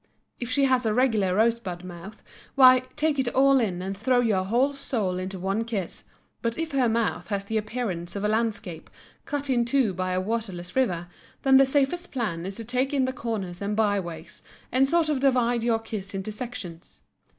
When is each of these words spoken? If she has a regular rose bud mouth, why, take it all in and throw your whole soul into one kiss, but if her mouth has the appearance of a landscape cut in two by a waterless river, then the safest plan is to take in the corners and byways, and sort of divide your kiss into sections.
If 0.39 0.49
she 0.49 0.63
has 0.65 0.87
a 0.87 0.95
regular 0.95 1.35
rose 1.35 1.59
bud 1.59 1.83
mouth, 1.83 2.23
why, 2.55 2.85
take 2.95 3.19
it 3.19 3.27
all 3.35 3.59
in 3.59 3.83
and 3.83 3.95
throw 3.95 4.19
your 4.19 4.43
whole 4.43 4.73
soul 4.73 5.19
into 5.19 5.37
one 5.37 5.63
kiss, 5.63 6.05
but 6.41 6.57
if 6.57 6.71
her 6.71 6.89
mouth 6.89 7.27
has 7.27 7.45
the 7.45 7.57
appearance 7.59 8.15
of 8.15 8.23
a 8.23 8.27
landscape 8.27 8.89
cut 9.25 9.47
in 9.47 9.63
two 9.63 9.93
by 9.93 10.13
a 10.13 10.19
waterless 10.19 10.75
river, 10.75 11.07
then 11.43 11.57
the 11.57 11.67
safest 11.67 12.11
plan 12.11 12.47
is 12.47 12.55
to 12.55 12.65
take 12.65 12.95
in 12.95 13.05
the 13.05 13.13
corners 13.13 13.61
and 13.61 13.75
byways, 13.75 14.41
and 14.71 14.89
sort 14.89 15.07
of 15.07 15.19
divide 15.19 15.61
your 15.61 15.77
kiss 15.77 16.15
into 16.15 16.31
sections. 16.31 17.03